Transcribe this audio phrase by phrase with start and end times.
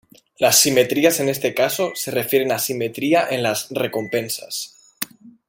[0.39, 4.75] Las simetrías en este caso se refieren a simetría en las recompensas.